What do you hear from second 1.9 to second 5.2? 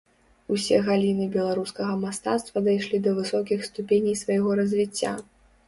мастацтва дайшлі да высокіх ступеней свайго развіцця.